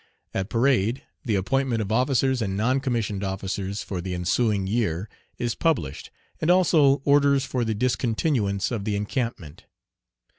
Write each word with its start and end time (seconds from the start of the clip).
At 0.33 0.49
parade 0.49 1.03
the 1.23 1.35
appointment 1.35 1.79
of 1.79 1.91
officers 1.91 2.41
and 2.41 2.57
non 2.57 2.79
commissioned 2.79 3.23
officers 3.23 3.83
for 3.83 4.01
the 4.01 4.15
ensuing 4.15 4.65
year 4.65 5.07
is 5.37 5.53
published, 5.53 6.09
and 6.39 6.49
also 6.49 7.03
orders 7.05 7.45
for 7.45 7.63
the 7.63 7.75
discontinuance 7.75 8.71
of 8.71 8.83
the 8.83 8.95
encampment. 8.95 9.67